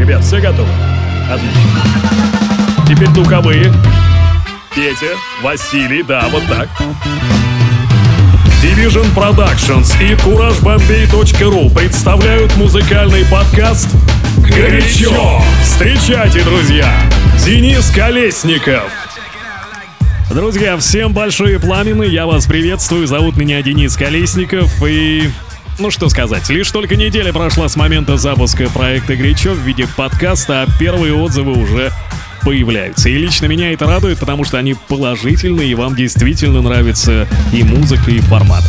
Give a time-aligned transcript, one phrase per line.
[0.00, 0.70] Ребят, все готовы?
[1.30, 1.60] Отлично.
[2.88, 3.70] Теперь духовые.
[4.74, 6.70] Петя, Василий, да, вот так.
[8.62, 13.90] Division Productions и CourageBombay.ru представляют музыкальный подкаст
[14.38, 15.42] «Горячо».
[15.62, 16.90] Встречайте, друзья,
[17.44, 18.90] Денис Колесников.
[20.30, 25.30] Друзья, всем большие пламены, я вас приветствую, зовут меня Денис Колесников и...
[25.80, 30.62] Ну что сказать, лишь только неделя прошла с момента запуска проекта «Горячо» в виде подкаста,
[30.62, 31.90] а первые отзывы уже
[32.42, 33.08] появляются.
[33.08, 38.10] И лично меня это радует, потому что они положительные, и вам действительно нравится и музыка,
[38.10, 38.62] и формат.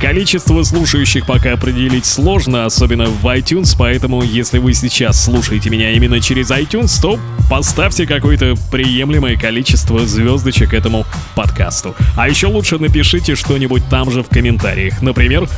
[0.00, 6.20] Количество слушающих пока определить сложно, особенно в iTunes, поэтому если вы сейчас слушаете меня именно
[6.20, 11.94] через iTunes, то поставьте какое-то приемлемое количество звездочек этому подкасту.
[12.14, 15.00] А еще лучше напишите что-нибудь там же в комментариях.
[15.00, 15.48] Например,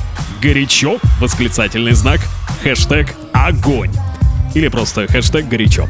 [0.40, 2.20] «Горячо!» восклицательный знак,
[2.62, 3.90] хэштег «Огонь!»
[4.54, 5.88] или просто хэштег «Горячо!»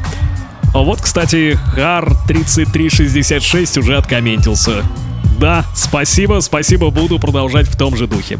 [0.73, 4.83] Вот, кстати, Хар3366 уже откомментился.
[5.39, 8.39] Да, спасибо, спасибо, буду продолжать в том же духе.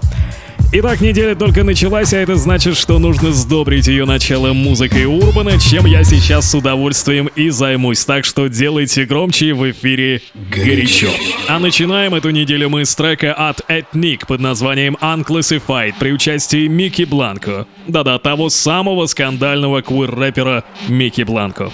[0.71, 5.85] Итак, неделя только началась, а это значит, что нужно сдобрить ее начало музыкой Урбана, чем
[5.85, 8.05] я сейчас с удовольствием и займусь.
[8.05, 11.07] Так что делайте громче в эфире горячо.
[11.47, 17.03] А начинаем эту неделю мы с трека от Ethnic под названием Unclassified при участии Микки
[17.03, 17.65] Бланко.
[17.87, 21.71] Да-да, того самого скандального квир-рэпера Микки Бланко.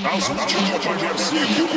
[1.35, 1.74] Yo,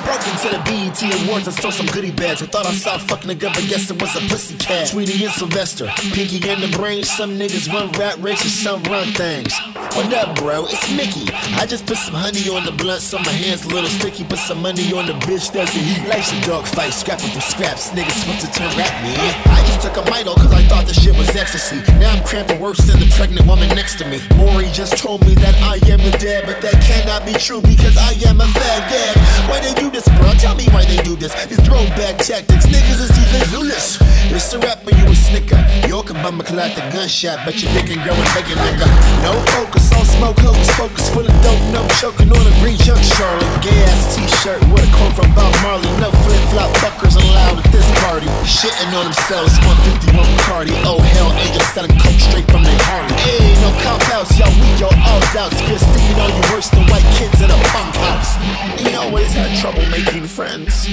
[0.00, 2.40] I broke into the BET Awards and stole some goodie bags.
[2.42, 4.88] I thought I saw fucking a nigga, but guess it was a pussy cat.
[4.88, 7.04] Tweety and Sylvester, Pinky in the brain.
[7.04, 9.52] Some niggas run rap races, some run things.
[9.92, 10.64] What up, bro?
[10.64, 11.28] It's Mykki.
[11.60, 14.24] I just put some honey on the blunt, so my hands a little sticky.
[14.24, 16.08] Put some money on the bitch that's a heat.
[16.08, 17.90] Life's a dog fight, scrapping for scraps.
[17.90, 19.20] Niggas swim to turn rap, man.
[19.52, 21.82] I just took a mito cause I thought the shit was ecstasy.
[21.98, 24.20] Now I'm cramping worse than the pregnant woman next to me.
[24.38, 27.98] Maury just told me that I am the dad, but that cannot be true because
[27.98, 29.14] I am a fag dad.
[29.50, 30.32] Why they this, bro?
[30.38, 31.34] Tell me why they do this.
[31.46, 33.98] These throwback tactics, niggas is even clueless.
[34.30, 35.58] It's a rap, but you a snicker.
[35.88, 38.86] Yo can bum a collide the gunshot, but your and girl is begging nigga.
[39.26, 43.02] No focus on smoke, hocus focus full of dope, no choking on a green junk
[43.18, 43.50] Charlotte.
[43.62, 45.90] Gay ass t-shirt with a quote from Bob Marley.
[45.98, 48.30] No flip flop fuckers allowed at this party.
[48.46, 50.74] Shitting on themselves, 151 Cardi.
[50.86, 53.14] Oh hell, angels selling coke straight from their Harley.
[53.22, 55.58] Hey, no cop outs, y'all weak, y'all all doubts.
[55.66, 58.38] Good sticking on you worse than white kids in a punk house.
[58.78, 60.88] He always had trouble making friends.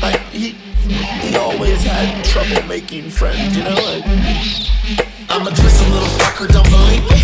[0.00, 0.50] Like he,
[1.22, 3.74] he always had trouble making friends, you know.
[3.74, 4.04] Like,
[5.28, 7.18] I'm a twisted little fucker, don't believe me.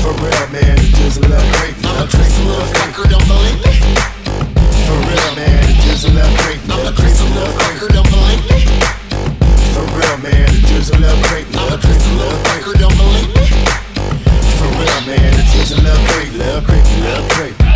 [0.00, 1.84] For real, man, it is a little crazy.
[1.84, 3.74] I'm a twisted little fucker, don't believe me.
[4.86, 6.64] For real, man, it is a little crazy.
[6.70, 8.60] I'm a twisted little fucker, don't believe me.
[9.74, 11.50] For real, man, it is a little crazy.
[11.58, 13.46] I'm a twisted little fucker, don't believe me.
[14.56, 17.73] For real, man, it is a little crazy, little crazy, little crazy.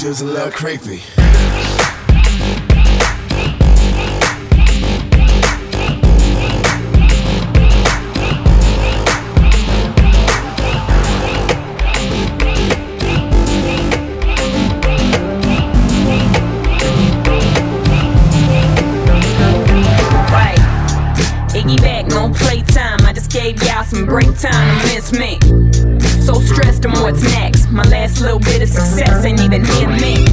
[0.00, 1.19] Dude's a little creepy.
[21.80, 23.00] Back, no playtime.
[23.06, 25.38] I just gave y'all some break time to miss me.
[26.22, 27.70] So stressed on what's next.
[27.70, 30.26] My last little bit of success ain't even hit me.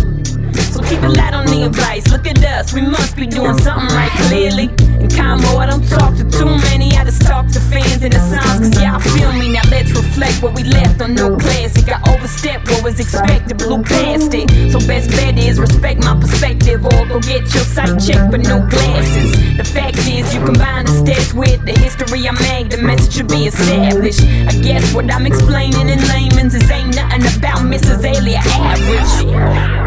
[0.72, 2.08] So keep a light on the advice.
[2.10, 4.68] Look at us, we must be doing something right clearly.
[5.16, 6.92] Combo, I don't talk to too many.
[6.98, 9.52] I just talk to fans and the songs, cause y'all feel me.
[9.52, 11.88] Now let's reflect what we left on no classic.
[11.90, 14.50] I overstepped what was expected, blew past it.
[14.72, 18.66] So best bet is respect my perspective, or go get your sight checked but no
[18.68, 19.32] glasses.
[19.58, 23.28] The fact is, you combine the stats with the history I made, the message should
[23.28, 24.22] be established.
[24.22, 28.04] I guess what I'm explaining in layman's is ain't nothing about Mrs.
[28.06, 29.87] Alia average.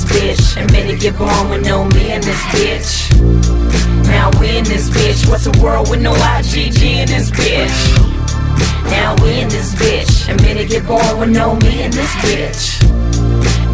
[0.00, 0.62] This bitch.
[0.62, 3.12] Admit it, get born with no me in this bitch.
[4.06, 5.28] Now we in this bitch.
[5.28, 7.68] What's a world with no Iggy in this bitch?
[8.84, 10.32] Now we in this bitch.
[10.32, 12.80] Admit it, get born with no me in this bitch.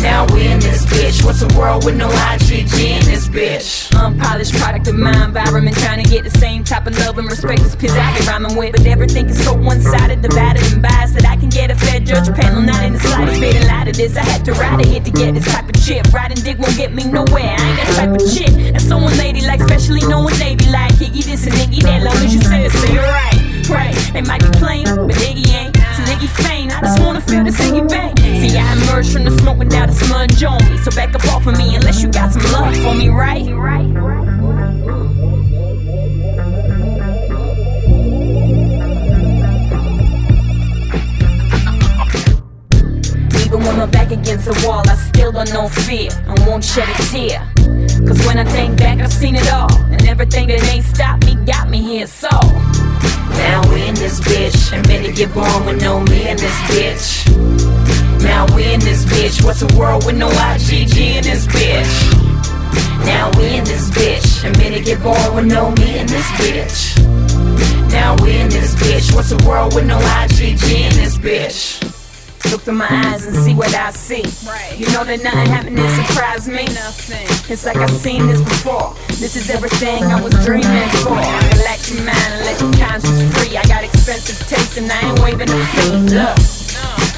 [0.03, 1.25] Now we in this bitch.
[1.25, 3.95] What's a world with no Iggy in this bitch?
[3.97, 7.61] Unpolished product of my environment, trying to get the same type of love and respect
[7.61, 8.73] as piss I be rhyming with.
[8.73, 12.01] But everything is so one sided, divided, and biased that I can get a fair
[12.01, 12.63] judge panel.
[12.63, 14.17] Not in the slightest bit of light of this.
[14.17, 16.13] I had to ride a hit to get this type of chip.
[16.13, 17.55] Riding dick won't get me nowhere.
[17.55, 18.51] I ain't that type of shit.
[18.51, 22.03] And someone lady like, especially knowing they be like, Iggy this and Iggy that.
[22.03, 23.43] Long as you say it, so you're right.
[23.69, 25.77] Right, they might be playing, but Iggy ain't.
[25.77, 26.77] So Iggy faint.
[26.77, 28.17] I just wanna feel this Iggy bang.
[28.19, 30.79] See, I emerged from the smoke without a smudge on me.
[30.79, 33.47] So back up off of me unless you got some love for me, right?
[33.47, 34.36] Right, right.
[44.21, 47.41] Against the wall, I still don't know fear and won't shed a tear.
[48.07, 49.73] Cause when I think back, I've seen it all.
[49.93, 52.31] And everything that ain't stopped me got me here, so.
[53.45, 57.29] Now we in this bitch, and better get born with no me in this bitch.
[58.23, 61.93] Now we in this bitch, what's a world with no Iggy in this bitch?
[63.05, 66.97] Now we in this bitch, and better get born with no me in this bitch.
[67.93, 71.86] Now we in this bitch, what's a world with no Iggy in this bitch?
[72.51, 74.23] Look through my eyes and see what I see.
[74.47, 74.79] Right.
[74.79, 76.65] You know that nothing happened to surprise me.
[76.71, 77.27] Nothing.
[77.51, 78.95] It's like I've seen this before.
[79.19, 81.19] This is everything I was dreaming for.
[81.59, 83.57] Relax your mind and let your conscience free.
[83.57, 85.91] I got expensive taste and I ain't waving a fee.
[86.15, 86.39] Look,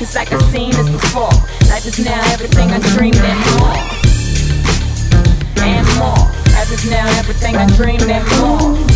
[0.01, 1.35] it's like I've seen this before.
[1.69, 3.79] Life is now everything I dreamed and more.
[5.61, 6.25] And more.
[6.57, 8.88] Life is now everything I dreamed and more.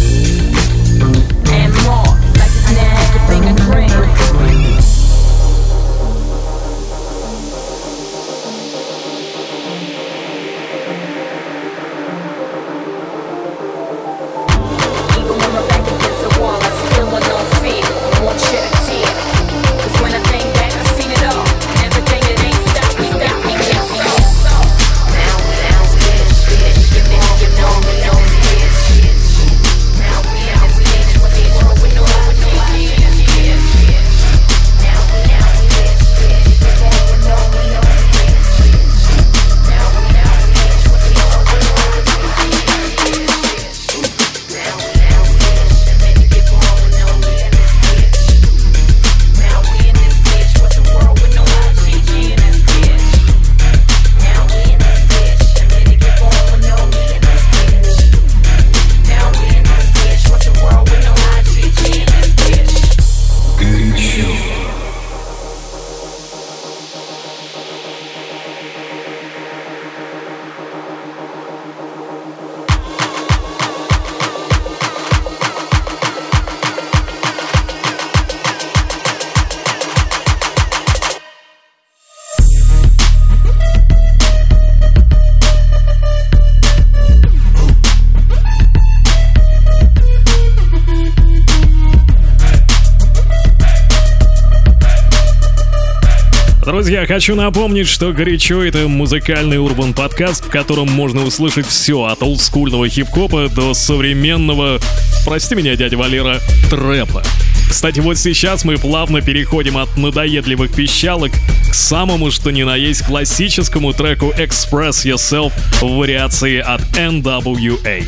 [96.82, 102.24] Друзья, хочу напомнить, что «Горячо»— это музыкальный урбан подкаст, в котором можно услышать все от
[102.24, 104.80] олдскульного хип-хопа до современного,
[105.24, 106.40] прости меня, дядя Валера,
[106.70, 107.22] трэпа.
[107.70, 111.30] Кстати, вот сейчас мы плавно переходим от надоедливых пищалок
[111.70, 118.04] к самому что ни на есть классическому треку «Express Yourself» в вариации от NWA.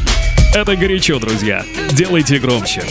[0.55, 1.65] Это горячо, друзья.
[1.95, 2.85] Делайте громче.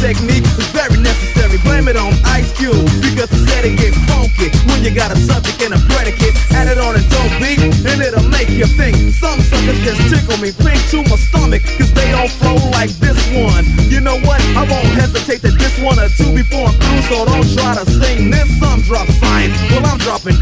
[0.00, 4.50] Technique is very necessary Blame it on Ice Cube Because he said it get funky
[4.66, 8.02] When you got a subject and a predicate Add it on a dope beat And
[8.02, 12.10] it'll make you think Some suckers just tickle me pink to my stomach Cause they
[12.10, 14.42] don't flow like this one You know what?
[14.58, 17.84] I won't hesitate to diss one or two before I'm through, so don't try to
[17.90, 18.48] sing this.
[18.58, 20.36] Some drop science, well I'm dropping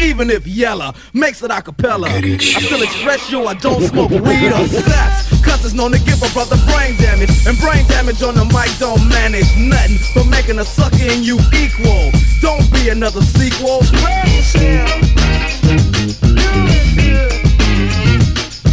[0.00, 2.08] even if Yella makes it a cappella.
[2.08, 5.44] I still express yo, I don't smoke weed or sex.
[5.44, 7.30] Cause it's known to give a brother brain damage.
[7.46, 11.38] And brain damage on the mic don't manage nothing but making a sucker in you
[11.52, 12.10] equal.
[12.40, 13.82] Don't be another sequel.
[13.82, 14.88] Spread yourself.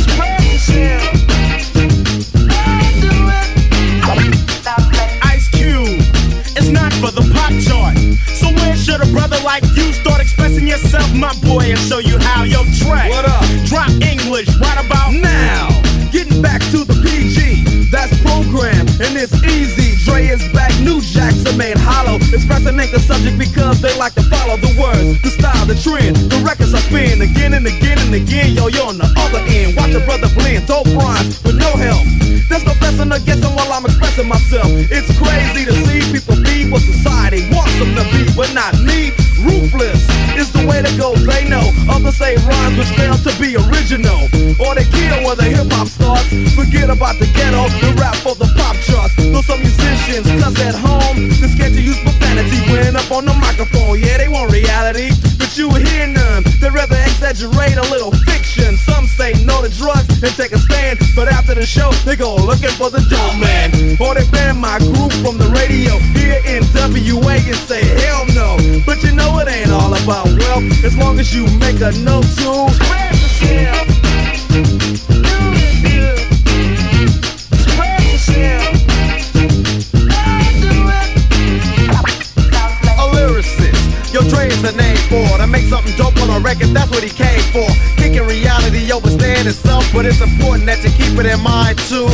[0.07, 1.13] Spread yourself.
[5.23, 6.01] Ice Cube.
[6.55, 7.97] It's not for the pop chart.
[8.35, 10.21] So where should a brother like you start
[10.67, 12.43] yourself, my boy, and show you how?
[12.43, 13.09] Yo, track.
[13.09, 13.43] What up?
[13.65, 15.71] Drop English right about now.
[16.11, 19.95] Getting back to the PG, that's program, and it's easy.
[20.03, 22.15] Dre is back, new jacks are made hollow.
[22.19, 26.15] Expressing ain't the subject because they like to follow the words, the style, the trend.
[26.27, 28.51] The records I spin again and again and again.
[28.51, 29.75] Yo, yo, on the other end.
[29.75, 32.03] Watch a brother blend, dope rhymes with no help.
[32.51, 34.67] There's no fessing or guessing while I'm expressing myself.
[34.91, 39.15] It's crazy to see people be what society wants them to be, but not me.
[39.39, 40.01] Ruthless
[40.37, 41.63] is the way to go, they know.
[41.89, 44.29] Others say rhymes which fail to be original.
[44.61, 46.29] Or they kill where the hip hop starts.
[46.53, 49.15] Forget about the ghetto, the rap for the pop charts.
[49.17, 53.33] Though some musicians cuss at home, they're scared to use profanity when up on the
[53.33, 53.99] microphone.
[53.99, 56.43] Yeah, they want reality, but you hear none.
[56.61, 58.77] They'd rather exaggerate a little fiction.
[58.77, 62.35] Some say no to drugs and take a stand, but after the show, they go
[62.35, 63.97] looking for the dope man.
[64.01, 68.36] Or they ban my group from the radio here in WA and say hell no.
[68.85, 72.23] But you know it ain't all about wealth as long as you make a note
[72.23, 73.87] to spread yourself.
[84.17, 86.69] Yo, Dre is the name for to make something dope on a record.
[86.69, 87.67] That's what he came for.
[88.01, 92.09] Kicking reality over stand itself, but it's important that you keep it in mind too.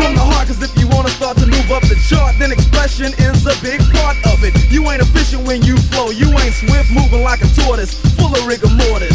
[0.00, 0.73] From the heart, cause if
[1.04, 4.56] wanna start to move up the chart, then expression is a big part of it.
[4.72, 6.08] You ain't efficient when you flow.
[6.08, 9.12] You ain't swift, moving like a tortoise, full of rigor mortis.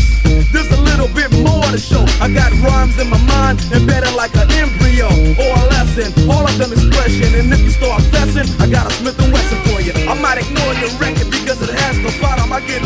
[0.54, 2.06] There's a little bit more to show.
[2.22, 6.14] I got rhymes in my mind, embedded like an embryo or a lesson.
[6.30, 9.58] All of them expression, and if you start fessing, I got a Smith and Wesson
[9.66, 9.94] for you.
[10.06, 12.54] I might ignore your record because it has no bottom.
[12.54, 12.86] I get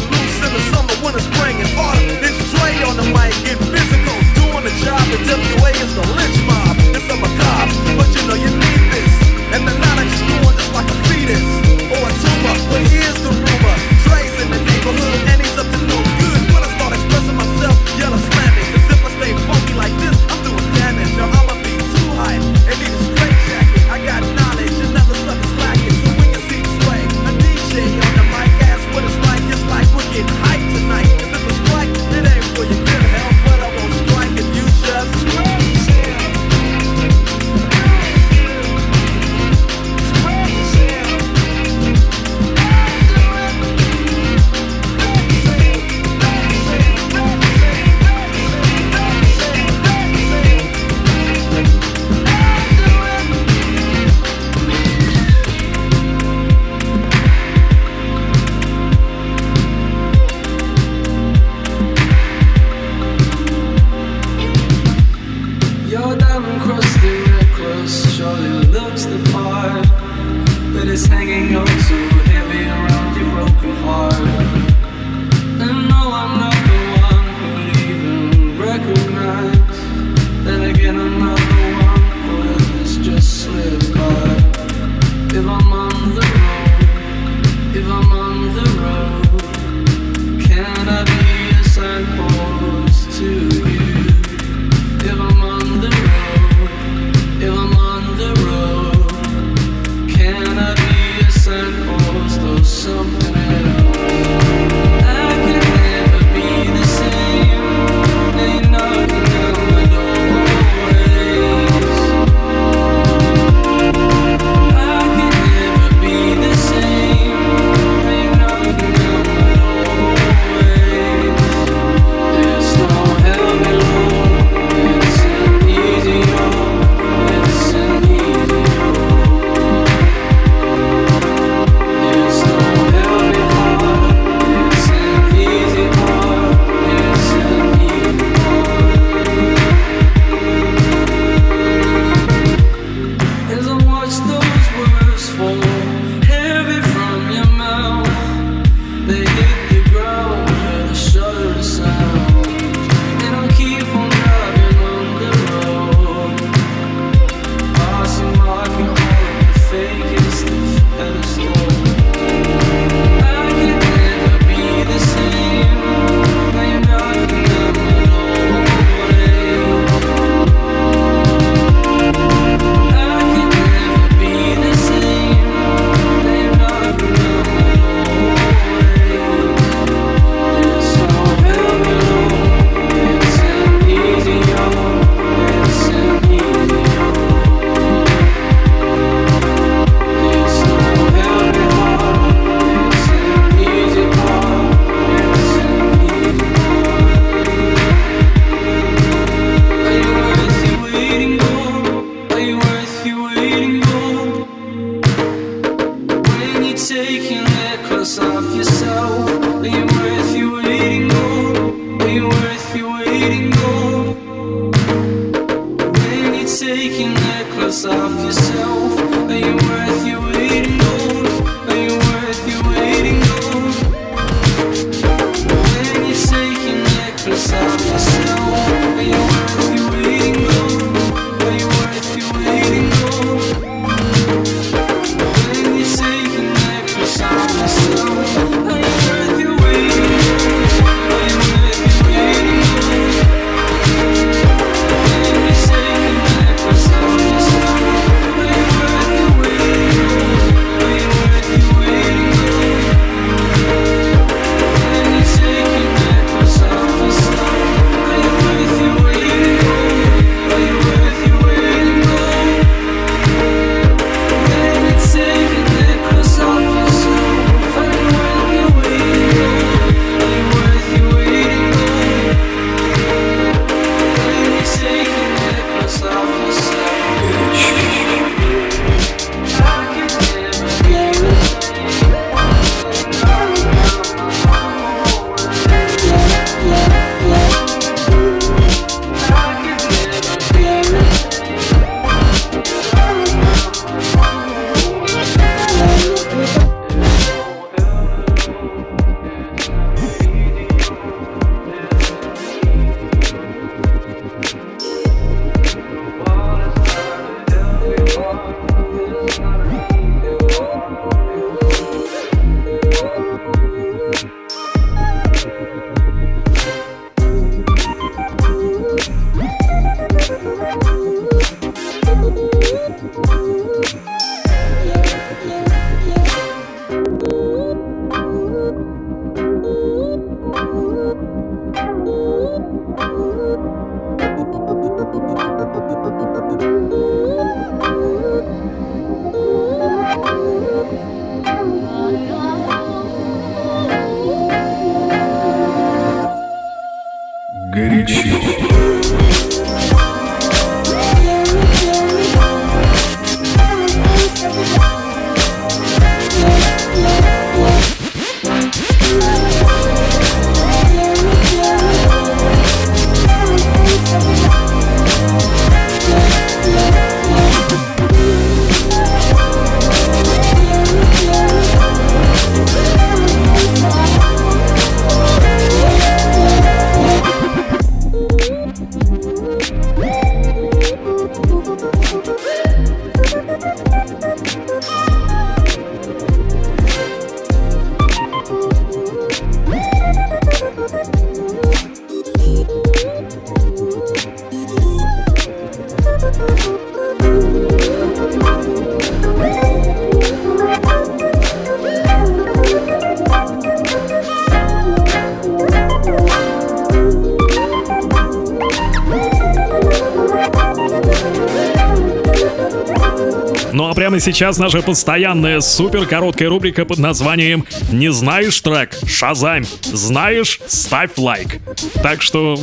[413.84, 418.98] Ну а прямо сейчас наша постоянная супер короткая рубрика под названием «Не знаешь трек?
[419.06, 419.66] Шазам!
[419.82, 420.62] Знаешь?
[420.68, 421.60] Ставь лайк!»
[422.02, 422.58] Так что,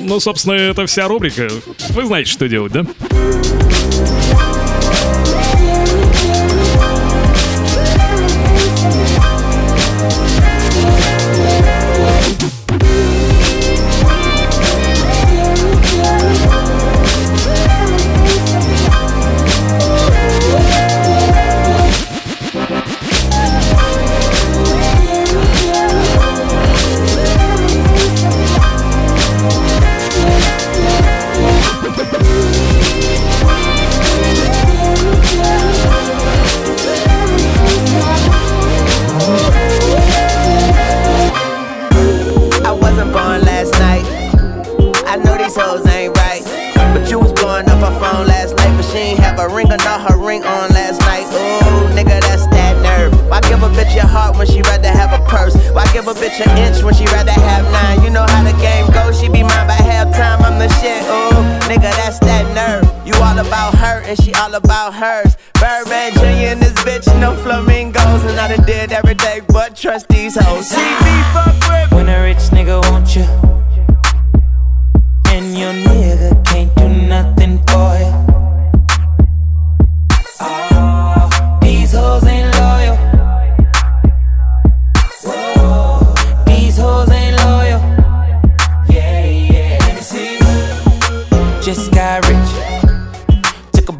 [0.00, 1.50] ну, собственно, это вся рубрика.
[1.90, 2.86] Вы знаете, что делать, да?
[68.94, 70.68] every day, but trust these hoes.
[70.68, 73.26] See me fuck with when a rich nigga want you,
[75.32, 78.12] and your nigga can't do nothing for you.
[80.40, 81.34] Oh, oh,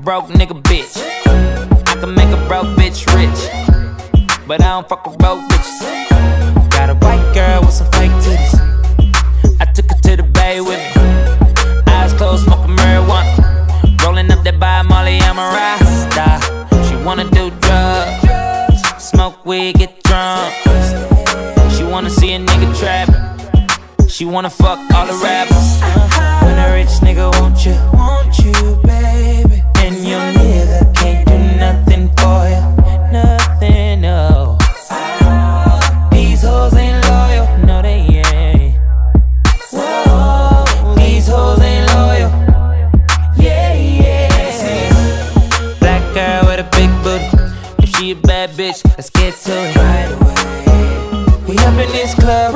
[0.04, 1.13] broke nigga bitch.
[4.46, 5.80] But I don't fuck with broke bitches.
[6.70, 8.54] Got a white girl with some fake titties.
[9.58, 11.92] I took her to the bay with me.
[11.92, 14.02] Eyes closed, smoking marijuana.
[14.04, 16.40] Rolling up that by Molly, I'm a rasta.
[16.86, 20.52] She wanna do drugs, smoke weed, get drunk.
[21.72, 23.08] She wanna see a nigga trap.
[24.10, 25.80] She wanna fuck all the rappers.
[26.44, 29.62] When a rich nigga want you, want you, baby.
[29.76, 30.43] And your
[48.96, 51.44] let's get to it right away.
[51.46, 52.54] We up in this club,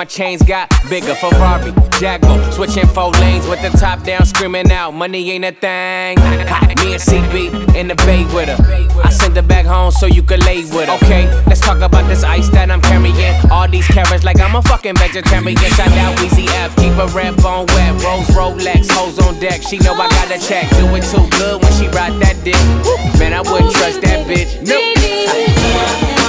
[0.00, 1.14] my chains got bigger.
[1.14, 6.16] Ferrari, Jaguar, switching four lanes with the top down, screaming out, money ain't a thing.
[6.80, 8.56] Me and CB in the bay with her.
[9.04, 10.96] I sent her back home so you could lay with her.
[11.04, 13.14] Okay, let's talk about this ice that I'm carrying.
[13.50, 15.58] All these carrots like I'm a fucking vegetarian.
[15.76, 17.92] Shout out Weezy F, keep a red bone wet.
[18.02, 19.60] Rose Rolex, hoes on deck.
[19.60, 20.70] She know I got a check.
[20.70, 22.56] Do it too good when she ride that dick.
[23.20, 24.64] Man, I wouldn't trust that bitch.
[24.66, 26.19] Nope.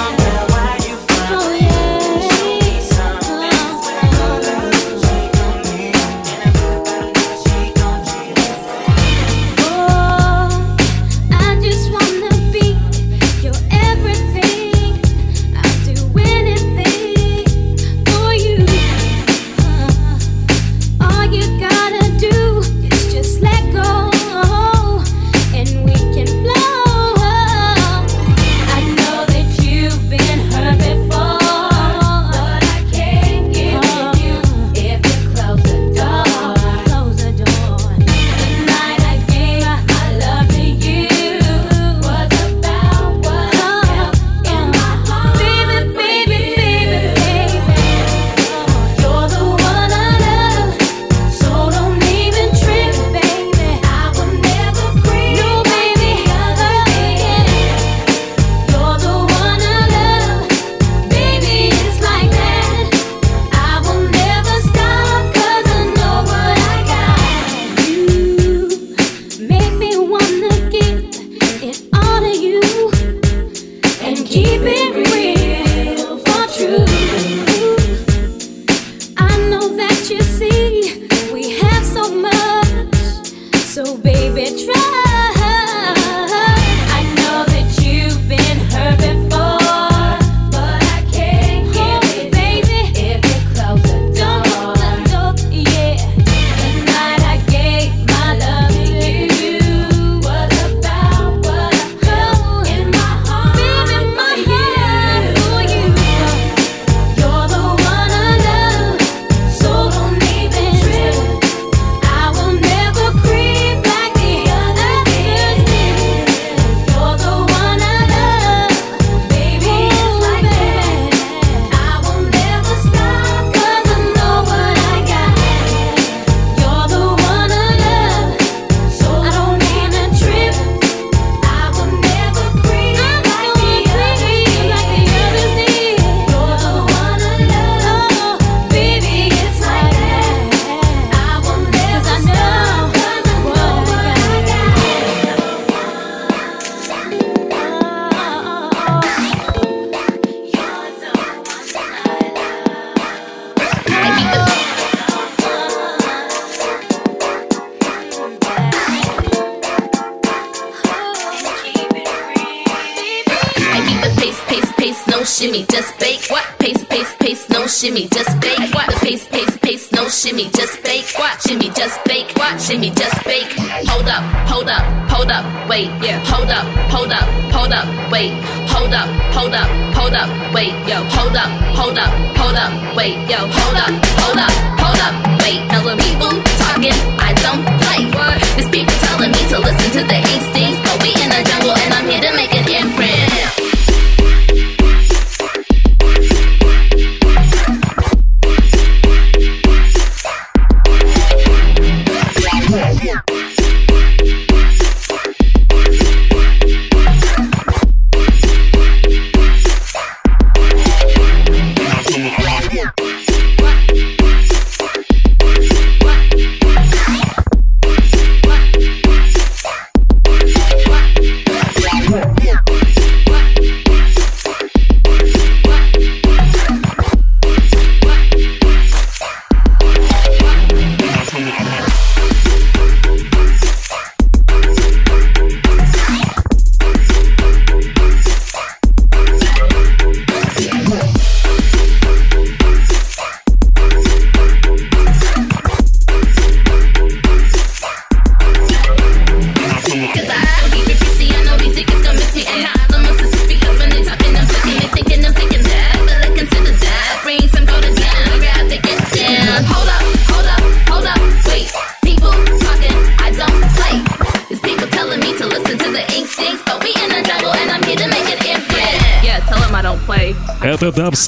[165.25, 166.25] Shimmy, just bake.
[166.29, 166.45] What?
[166.59, 168.73] Pace, pace, pace, no shimmy, just bake.
[168.73, 168.87] What?
[168.87, 171.05] The pace, pace, pace, no shimmy, just bake.
[171.17, 171.41] What?
[171.41, 172.31] Shimmy, just bake.
[172.35, 172.59] What?
[172.61, 173.51] Shimmy, just bake.
[173.89, 175.89] Hold up, hold up, hold up, wait.
[176.01, 176.19] Yeah.
[176.25, 178.31] Hold up, hold up, hold up, wait.
[178.71, 180.73] Hold up, hold up, hold up, wait.
[180.87, 181.03] Yo.
[181.03, 183.17] Hold up, hold up, hold up, wait.
[183.29, 183.39] Yo.
[183.45, 185.59] Hold up, hold up, hold up, wait.
[185.71, 188.01] Hella people talking, I don't play.
[188.15, 188.37] What?
[188.55, 191.93] There's people telling me to listen to the instincts, but we in the jungle and
[191.93, 192.50] I'm here to make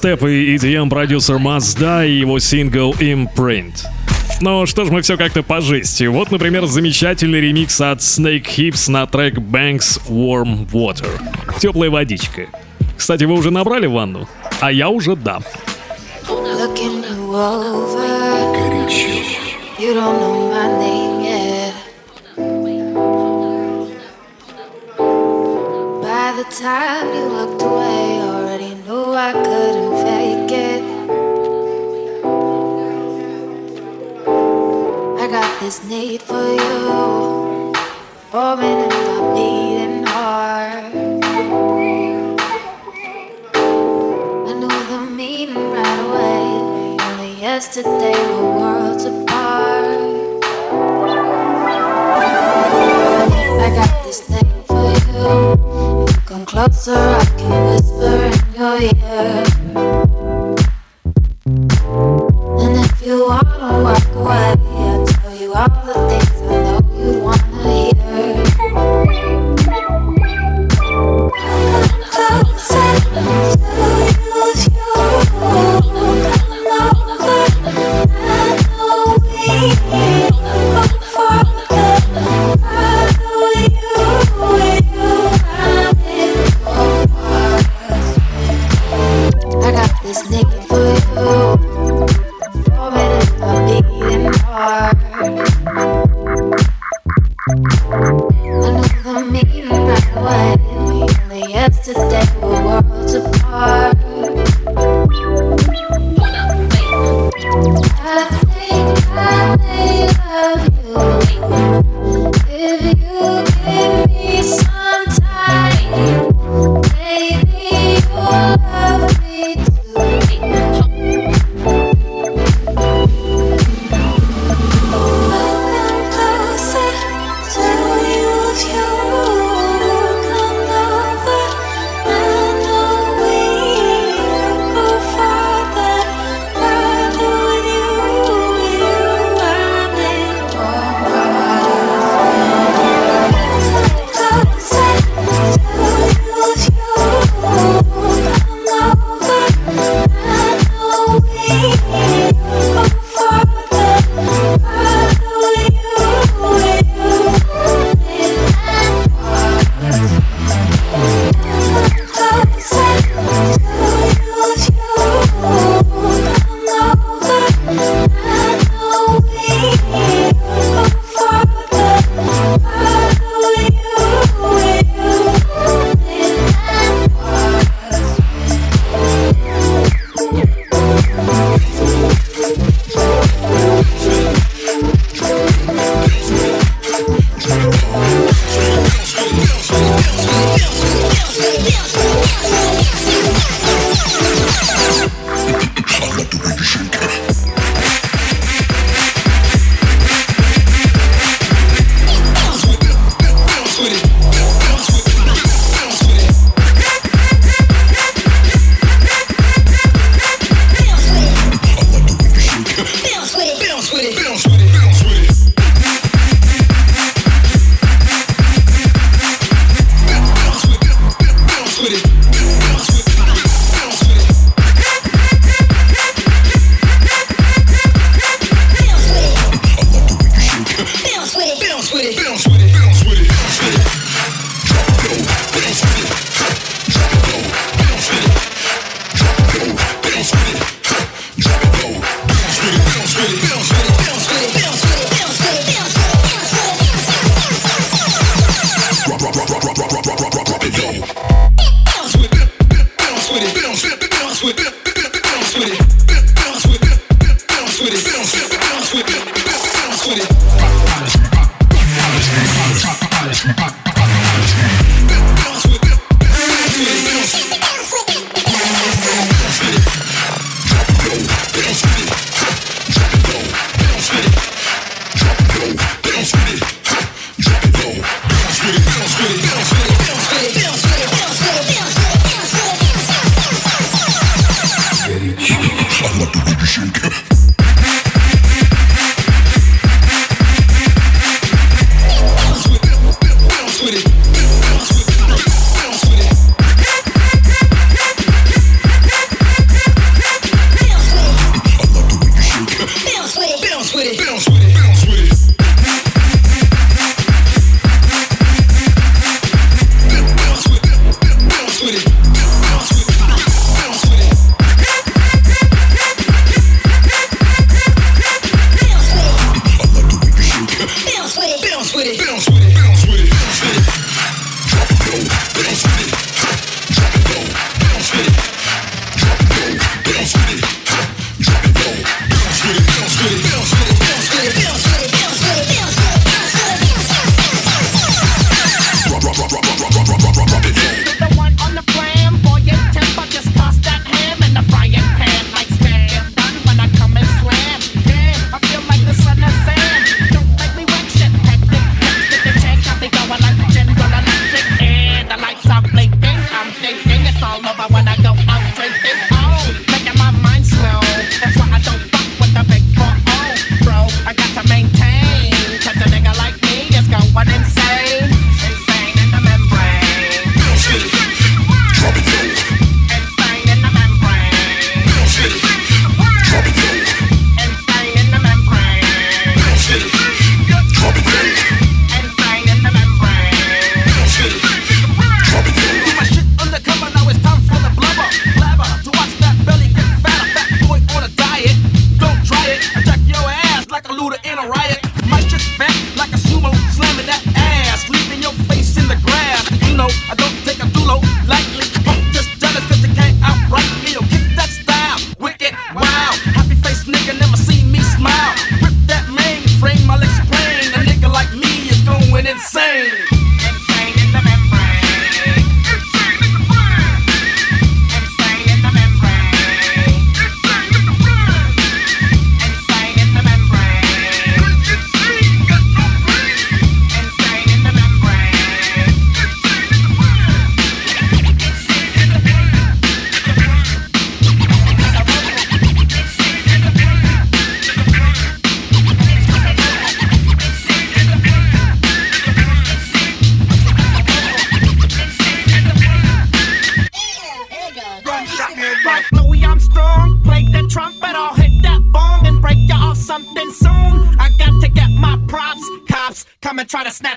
[0.04, 3.86] дабстеп и EDM-продюсер Mazda и его сингл Imprint.
[4.42, 6.04] Ну что ж, мы все как-то по жести.
[6.06, 11.08] Вот, например, замечательный ремикс от Snake Hips на трек Banks Warm Water.
[11.60, 12.48] Теплая водичка.
[12.98, 14.28] Кстати, вы уже набрали ванну?
[14.60, 15.40] А я уже да.
[26.04, 28.03] By the time you looked away,
[35.64, 37.74] this need for you,
[38.30, 40.94] forming in my beating heart.
[44.50, 46.44] I knew the meaning right away.
[47.08, 50.44] Only yesterday we're worlds apart.
[53.66, 54.84] I got this thing for.
[55.16, 57.23] You come closer,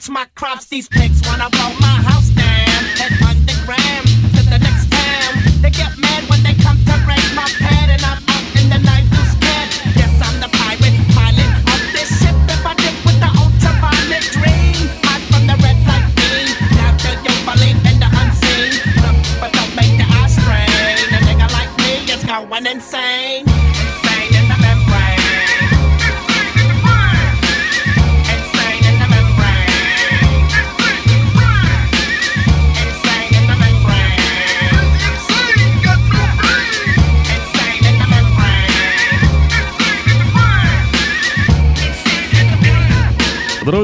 [0.09, 1.49] my crops, these pigs wanna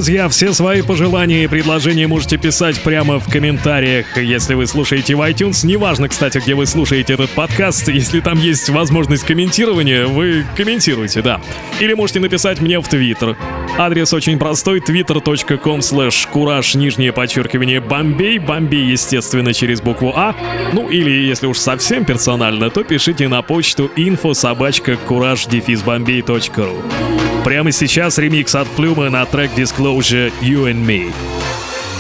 [0.03, 5.21] Друзья, все свои пожелания и предложения можете писать прямо в комментариях, если вы слушаете в
[5.21, 5.65] iTunes.
[5.65, 7.87] Неважно, кстати, где вы слушаете этот подкаст.
[7.87, 11.41] Если там есть возможность комментирования, вы комментируйте, да.
[11.79, 13.37] Или можете написать мне в Твиттер.
[13.79, 20.35] Адрес очень простой, twitter.com slash кураж, нижнее подчеркивание, бомбей, бомбей, естественно, через букву А.
[20.73, 27.22] Ну или, если уж совсем персонально, то пишите на почту info собачка кураж бомбей.ру.
[27.45, 31.12] Прямо сейчас ремикс от Флюма на трек Disclosure You and Me.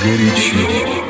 [0.04, 1.01] Горячо.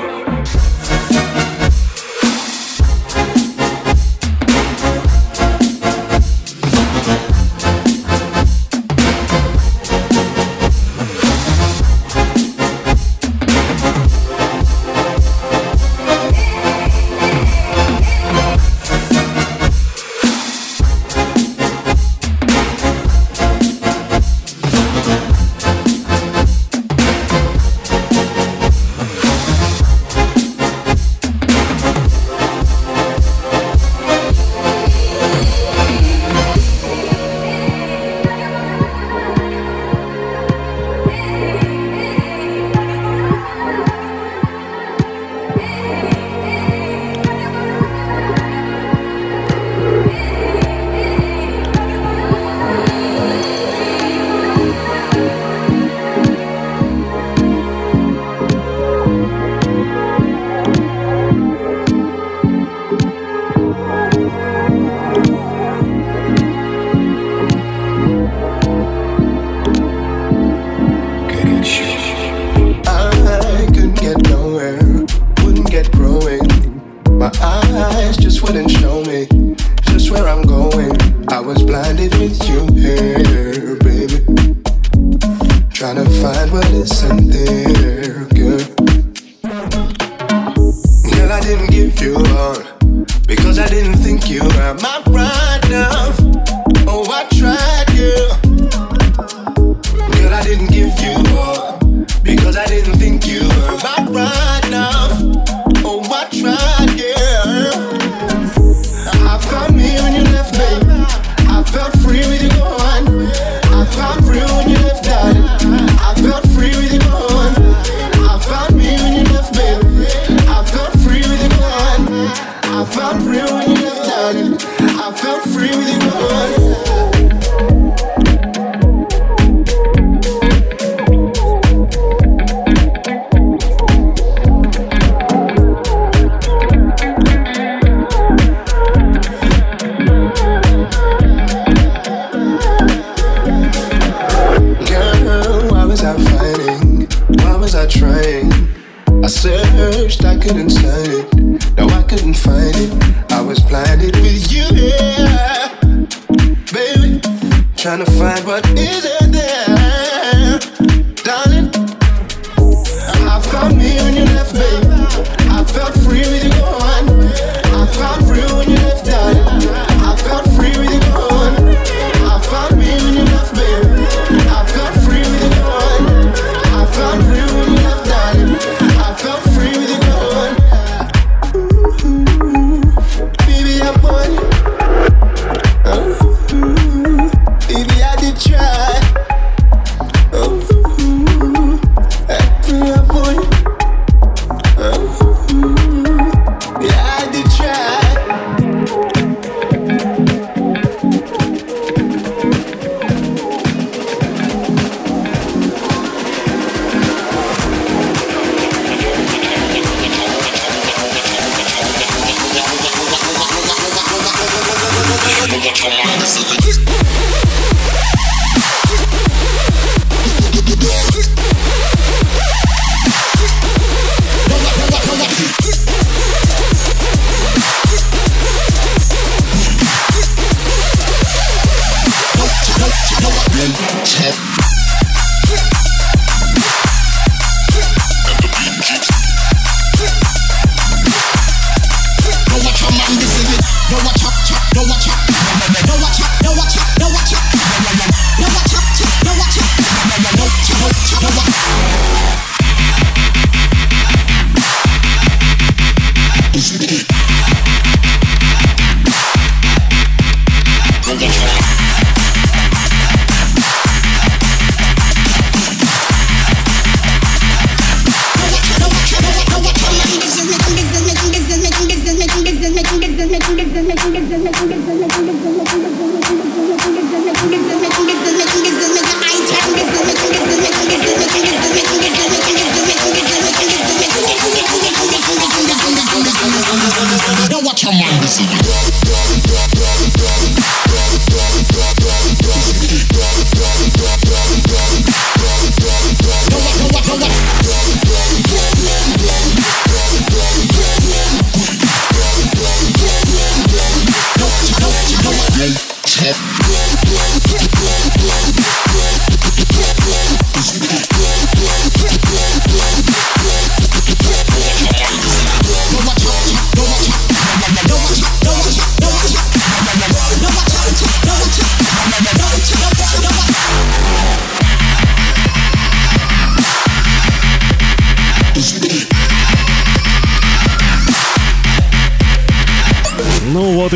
[150.54, 151.01] and.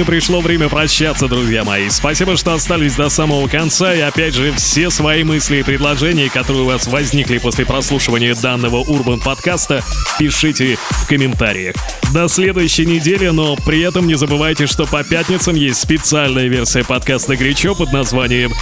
[0.06, 1.90] пришло время прощаться, друзья мои.
[1.90, 3.92] Спасибо, что остались до самого конца.
[3.92, 8.84] И опять же, все свои мысли и предложения, которые у вас возникли после прослушивания данного
[8.84, 9.82] Urban подкаста,
[10.18, 11.74] пишите в комментариях.
[12.14, 17.36] До следующей недели, но при этом не забывайте, что по пятницам есть специальная версия подкаста
[17.36, 18.52] «Горячо» под названием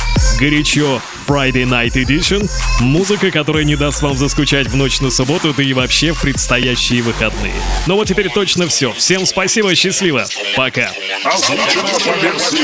[0.40, 2.50] «Горячо Friday Night Edition.
[2.80, 7.02] Музыка, которая не даст вам заскучать в ночь на субботу, да и вообще в предстоящие
[7.02, 7.54] выходные.
[7.86, 8.92] Ну вот теперь точно все.
[8.92, 10.26] Всем спасибо, счастливо.
[10.56, 10.92] Пока.
[11.24, 12.54] Озвучено по версии